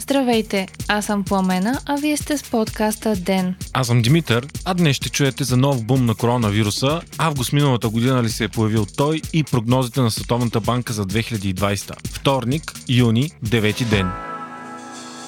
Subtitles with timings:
[0.00, 3.54] Здравейте, аз съм Пламена, а вие сте с подкаста ДЕН.
[3.72, 8.22] Аз съм Димитър, а днес ще чуете за нов бум на коронавируса, август миналата година
[8.22, 12.08] ли се е появил той и прогнозите на Световната банка за 2020.
[12.08, 14.27] Вторник, юни, 9 ден.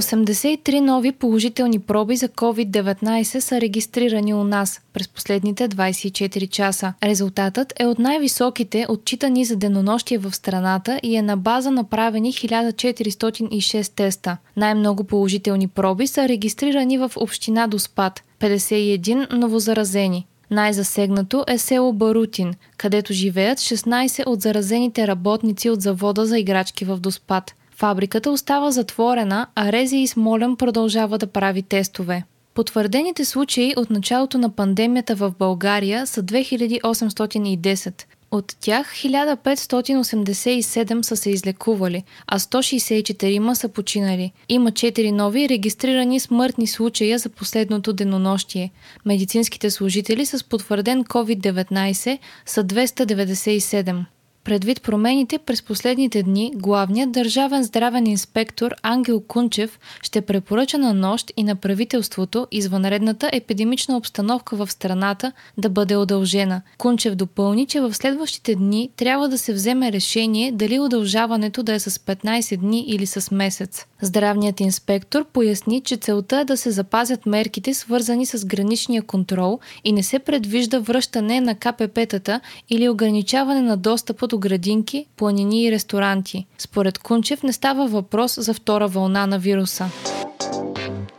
[0.00, 6.92] 83 нови положителни проби за COVID-19 са регистрирани у нас през последните 24 часа.
[7.02, 13.92] Резултатът е от най-високите, отчитани за денонощие в страната и е на база направени 1406
[13.94, 14.36] теста.
[14.56, 20.26] Най-много положителни проби са регистрирани в община Доспад– 51 новозаразени.
[20.50, 26.96] Най-засегнато е село Барутин, където живеят 16 от заразените работници от завода за играчки в
[26.96, 27.54] Доспад.
[27.80, 32.24] Фабриката остава затворена, а Рези и Смолен продължава да прави тестове.
[32.54, 38.02] Потвърдените случаи от началото на пандемията в България са 2810.
[38.30, 44.32] От тях 1587 са се излекували, а 164 са починали.
[44.48, 48.70] Има 4 нови регистрирани смъртни случая за последното денонощие.
[49.06, 54.04] Медицинските служители с потвърден COVID-19 са 297.
[54.44, 61.32] Предвид промените през последните дни, главният държавен здравен инспектор Ангел Кунчев ще препоръча на нощ
[61.36, 66.62] и на правителството извънредната епидемична обстановка в страната да бъде удължена.
[66.78, 71.80] Кунчев допълни, че в следващите дни трябва да се вземе решение дали удължаването да е
[71.80, 73.86] с 15 дни или с месец.
[74.02, 79.92] Здравният инспектор поясни, че целта е да се запазят мерките, свързани с граничния контрол и
[79.92, 86.46] не се предвижда връщане на КПП-тата или ограничаване на достъпа до градинки, планини и ресторанти.
[86.58, 89.90] Според Кунчев не става въпрос за втора вълна на вируса.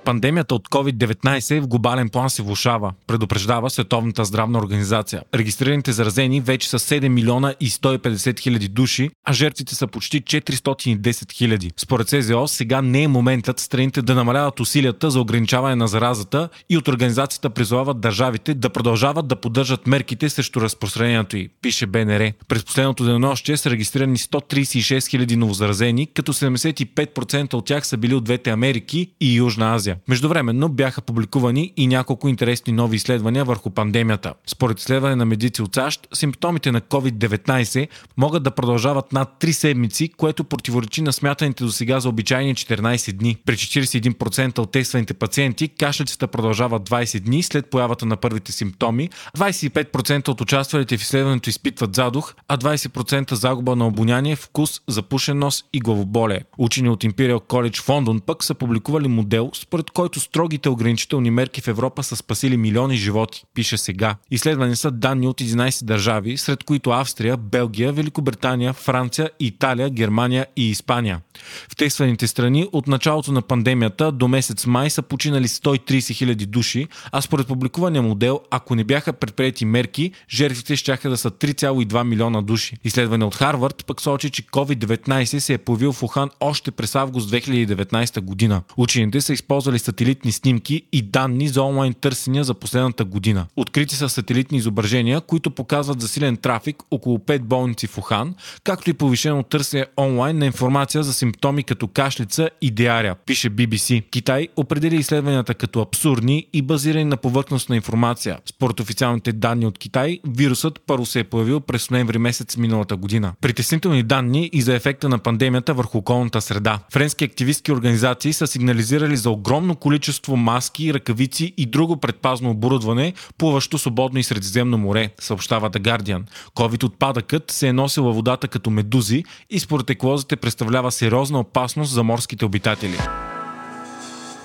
[0.06, 5.22] Пандемията от COVID-19 в глобален план се влушава, предупреждава Световната здравна организация.
[5.34, 11.31] Регистрираните заразени вече са 7 милиона и 150 хиляди души, а жертвите са почти 410
[11.31, 11.72] хиляди.
[11.78, 16.78] Според СЗО сега не е моментът страните да намаляват усилията за ограничаване на заразата и
[16.78, 22.31] от организацията призовават държавите да продължават да поддържат мерките срещу разпространението й, пише БНР.
[22.47, 28.23] През последното денонощие са регистрирани 136 хиляди новозаразени, като 75% от тях са били от
[28.23, 29.91] двете Америки и Южна Азия.
[30.07, 34.34] Междувременно бяха публикувани и няколко интересни нови изследвания върху пандемията.
[34.47, 37.88] Според изследване на медици от САЩ, симптомите на COVID-19
[38.18, 43.12] могат да продължават над 3 седмици, което противоречи на смятаните до сега за обичайни 14
[43.12, 43.38] дни.
[43.46, 50.29] При 41% от тестваните пациенти кашлицата продължава 20 дни след появата на първите симптоми, 25%
[50.29, 55.79] от участвалите в изследването изпитват задух, а 20% загуба на обоняние, вкус, запушен нос и
[55.79, 56.41] главоболие.
[56.58, 61.61] Учени от Imperial College в Лондон пък са публикували модел, според който строгите ограничителни мерки
[61.61, 64.15] в Европа са спасили милиони животи, пише сега.
[64.31, 70.69] Изследвани са данни от 11 държави, сред които Австрия, Белгия, Великобритания, Франция, Италия, Германия и
[70.69, 71.21] Испания.
[71.69, 76.87] В тестваните страни от началото на пандемията до месец май са починали 130 хиляди души,
[77.11, 82.41] а според публикувания модел, ако не бяха предприяти мерки, жертвите ще да са 3,2 милиона
[82.41, 82.77] души.
[82.83, 87.31] Изследване от Харвард пък сочи, че COVID-19 се е появил в Ухан още през август
[87.31, 88.61] 2019 година.
[88.77, 93.45] Учените са използвали сателитни снимки и данни за онлайн търсения за последната година.
[93.55, 98.93] Открити са сателитни изображения, които показват засилен трафик около 5 болници в Ухан, както и
[98.93, 104.09] повишено търсене онлайн на информация за симптоми като кашлица и диария, пише BBC.
[104.09, 108.37] Китай определи изследванията като абсурдни и базирани на повърхностна информация.
[108.45, 113.33] Според официалните данни от Китай, вирусът първо се е появил през ноември месец миналата година.
[113.41, 116.79] Притеснителни данни и за ефекта на пандемията върху околната среда.
[116.93, 123.77] Френски активистски организации са сигнализирали за огромно количество маски, ръкавици и друго предпазно оборудване, плуващо
[123.77, 126.23] свободно и Средиземно море, съобщава The Guardian.
[126.55, 131.91] COVID отпадъкът се е носил във водата като медузи и според еклозите представлява сериозна опасност
[131.91, 132.97] за морските обитатели.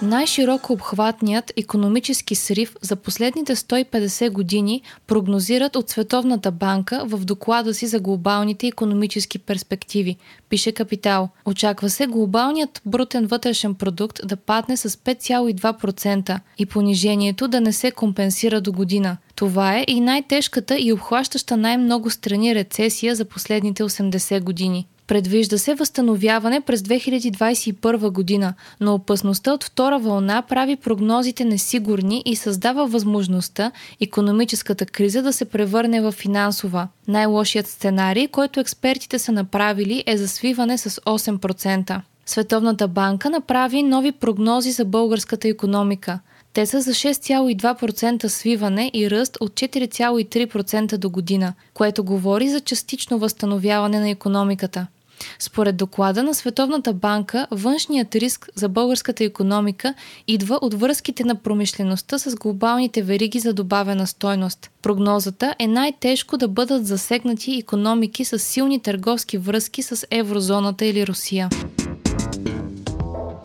[0.02, 7.86] Най-широко обхватният економически срив за последните 150 години прогнозират от Световната банка в доклада си
[7.86, 10.16] за глобалните економически перспективи,
[10.48, 11.28] пише Капитал.
[11.44, 17.90] Очаква се глобалният брутен вътрешен продукт да падне с 5,2% и понижението да не се
[17.90, 19.16] компенсира до година.
[19.34, 24.86] Това е и най-тежката и обхващаща най-много страни рецесия за последните 80 години.
[25.06, 32.36] Предвижда се възстановяване през 2021 година, но опасността от втора вълна прави прогнозите несигурни и
[32.36, 36.88] създава възможността економическата криза да се превърне в финансова.
[37.08, 42.00] Най-лошият сценарий, който експертите са направили е за свиване с 8%.
[42.26, 46.18] Световната банка направи нови прогнози за българската економика.
[46.52, 53.18] Те са за 6,2% свиване и ръст от 4,3% до година, което говори за частично
[53.18, 54.86] възстановяване на економиката.
[55.38, 59.94] Според доклада на Световната банка, външният риск за българската економика
[60.28, 64.70] идва от връзките на промишлеността с глобалните вериги за добавена стойност.
[64.82, 71.48] Прогнозата е най-тежко да бъдат засегнати економики с силни търговски връзки с еврозоната или Русия.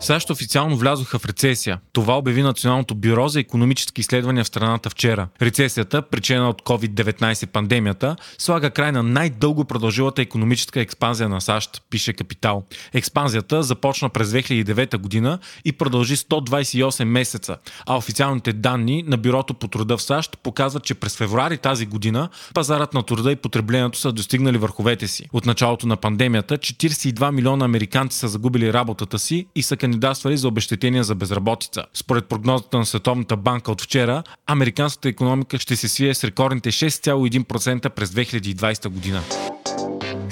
[0.02, 1.78] САЩ официално влязоха в рецесия.
[1.92, 5.28] Това обяви Националното бюро за економически изследвания в страната вчера.
[5.42, 12.12] Рецесията, причина от COVID-19 пандемията, слага край на най-дълго продължилата економическа експанзия на САЩ, пише
[12.12, 12.62] Капитал.
[12.92, 17.56] Експанзията започна през 2009 година и продължи 128 месеца,
[17.86, 22.28] а официалните данни на Бюрото по труда в САЩ показват, че през февруари тази година
[22.54, 25.28] пазарът на труда и потреблението са достигнали върховете си.
[25.32, 30.48] От началото на пандемията 42 милиона американци са загубили работата си и са кандидатствали за
[30.48, 31.84] обещетения за безработица.
[31.94, 37.88] Според прогнозата на Световната банка от вчера, американската економика ще се свие с рекордните 6,1%
[37.88, 39.20] през 2020 година.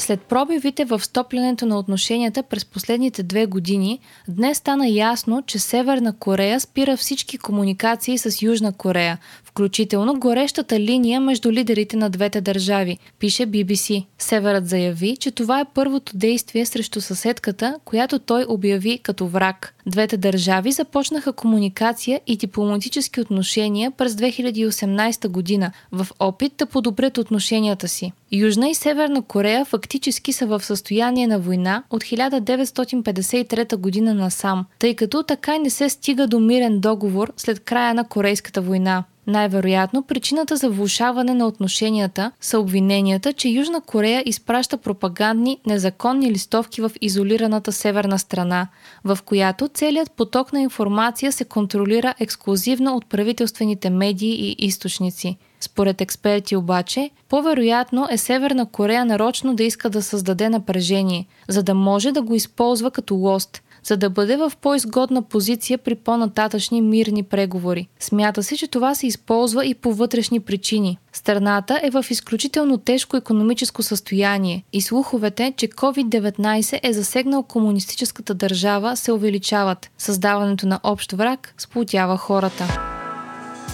[0.01, 3.99] След пробивите в стоплянето на отношенията през последните две години,
[4.29, 11.21] днес стана ясно, че Северна Корея спира всички комуникации с Южна Корея, включително горещата линия
[11.21, 14.05] между лидерите на двете държави, пише BBC.
[14.19, 19.75] Северът заяви, че това е първото действие срещу съседката, която той обяви като враг.
[19.87, 27.89] Двете държави започнаха комуникация и дипломатически отношения през 2018 година в опит да подобрят отношенията
[27.89, 28.13] си.
[28.33, 34.95] Южна и Северна Корея фактически са в състояние на война от 1953 година насам, тъй
[34.95, 39.05] като така и не се стига до мирен договор след края на Корейската война.
[39.27, 46.81] Най-вероятно причината за влушаване на отношенията са обвиненията, че Южна Корея изпраща пропагандни, незаконни листовки
[46.81, 48.69] в изолираната северна страна,
[49.05, 55.37] в която целият поток на информация се контролира ексклюзивно от правителствените медии и източници.
[55.61, 61.75] Според експерти обаче, по-вероятно е Северна Корея нарочно да иска да създаде напрежение, за да
[61.75, 67.23] може да го използва като лост– за да бъде в по-изгодна позиция при по-нататъчни мирни
[67.23, 67.89] преговори.
[68.01, 70.99] Смята се, че това се използва и по вътрешни причини.
[71.13, 78.97] Страната е в изключително тежко економическо състояние и слуховете, че COVID-19 е засегнал комунистическата държава,
[78.97, 79.91] се увеличават.
[79.99, 82.90] Създаването на общ враг сплотява хората.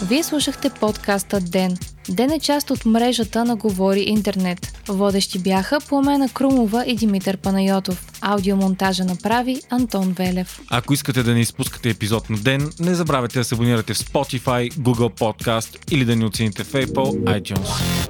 [0.03, 1.77] Вие слушахте подкаста Ден.
[2.09, 4.83] Ден е част от мрежата на Говори Интернет.
[4.89, 8.07] Водещи бяха Пламена Крумова и Димитър Панайотов.
[8.21, 10.61] Аудиомонтажа направи Антон Велев.
[10.71, 14.73] Ако искате да не изпускате епизод на ден, не забравяйте да се абонирате в Spotify,
[14.73, 18.07] Google Podcast или да ни оцените в Apple iTunes.